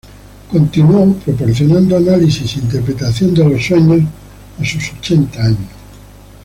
[0.51, 4.01] Continuó proporcionando análisis e interpretación de los sueños
[4.59, 5.69] a sus ochenta años.